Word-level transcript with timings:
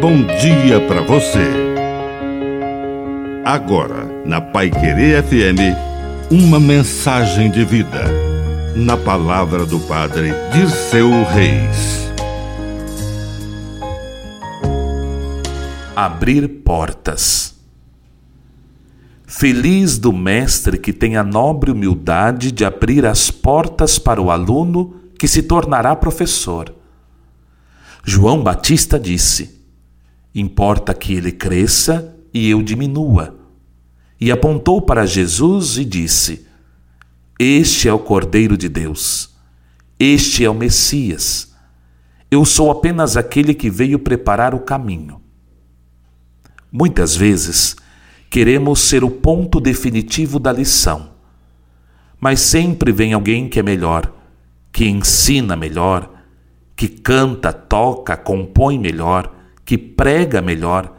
bom 0.00 0.22
dia 0.22 0.80
para 0.88 1.02
você. 1.02 1.46
Agora, 3.44 4.06
na 4.24 4.40
Pai 4.40 4.70
Querer 4.70 5.22
FM, 5.22 5.76
uma 6.30 6.58
mensagem 6.58 7.50
de 7.50 7.66
vida. 7.66 8.04
Na 8.74 8.96
palavra 8.96 9.66
do 9.66 9.78
Padre 9.78 10.32
Dirceu 10.54 11.10
Reis. 11.24 12.10
Abrir 15.94 16.48
portas. 16.48 17.56
Feliz 19.26 19.98
do 19.98 20.14
mestre 20.14 20.78
que 20.78 20.94
tem 20.94 21.18
a 21.18 21.22
nobre 21.22 21.70
humildade 21.70 22.50
de 22.50 22.64
abrir 22.64 23.04
as 23.04 23.30
portas 23.30 23.98
para 23.98 24.20
o 24.20 24.30
aluno 24.30 24.94
que 25.18 25.28
se 25.28 25.42
tornará 25.42 25.94
professor. 25.94 26.74
João 28.02 28.42
Batista 28.42 28.98
disse: 28.98 29.59
Importa 30.34 30.94
que 30.94 31.14
ele 31.14 31.32
cresça 31.32 32.16
e 32.32 32.48
eu 32.48 32.62
diminua. 32.62 33.36
E 34.20 34.30
apontou 34.30 34.80
para 34.80 35.06
Jesus 35.06 35.76
e 35.78 35.84
disse: 35.84 36.46
Este 37.38 37.88
é 37.88 37.92
o 37.92 37.98
Cordeiro 37.98 38.56
de 38.56 38.68
Deus. 38.68 39.30
Este 39.98 40.44
é 40.44 40.50
o 40.50 40.54
Messias. 40.54 41.54
Eu 42.30 42.44
sou 42.44 42.70
apenas 42.70 43.16
aquele 43.16 43.52
que 43.52 43.68
veio 43.68 43.98
preparar 43.98 44.54
o 44.54 44.60
caminho. 44.60 45.20
Muitas 46.70 47.16
vezes, 47.16 47.74
queremos 48.30 48.78
ser 48.80 49.02
o 49.02 49.10
ponto 49.10 49.60
definitivo 49.60 50.38
da 50.38 50.52
lição. 50.52 51.10
Mas 52.20 52.40
sempre 52.40 52.92
vem 52.92 53.12
alguém 53.12 53.48
que 53.48 53.58
é 53.58 53.62
melhor, 53.62 54.12
que 54.70 54.86
ensina 54.86 55.56
melhor, 55.56 56.08
que 56.76 56.86
canta, 56.86 57.52
toca, 57.52 58.16
compõe 58.16 58.78
melhor, 58.78 59.39
que 59.70 59.78
prega 59.78 60.42
melhor, 60.42 60.96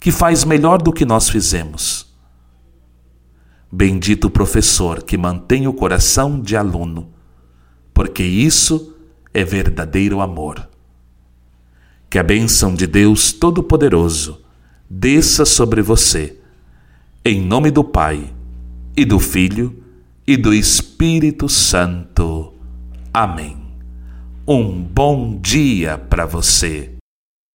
que 0.00 0.10
faz 0.10 0.42
melhor 0.42 0.82
do 0.82 0.92
que 0.92 1.04
nós 1.04 1.28
fizemos. 1.28 2.12
Bendito 3.70 4.24
o 4.24 4.30
professor 4.30 5.04
que 5.04 5.16
mantém 5.16 5.68
o 5.68 5.72
coração 5.72 6.40
de 6.40 6.56
aluno, 6.56 7.12
porque 7.94 8.24
isso 8.24 8.96
é 9.32 9.44
verdadeiro 9.44 10.20
amor. 10.20 10.68
Que 12.10 12.18
a 12.18 12.24
bênção 12.24 12.74
de 12.74 12.88
Deus 12.88 13.32
Todo-Poderoso 13.32 14.42
desça 14.90 15.44
sobre 15.44 15.80
você, 15.80 16.40
em 17.24 17.40
nome 17.40 17.70
do 17.70 17.84
Pai, 17.84 18.34
e 18.96 19.04
do 19.04 19.20
Filho, 19.20 19.80
e 20.26 20.36
do 20.36 20.52
Espírito 20.52 21.48
Santo. 21.48 22.52
Amém. 23.14 23.56
Um 24.44 24.82
bom 24.82 25.38
dia 25.40 25.96
para 25.96 26.26
você. 26.26 26.97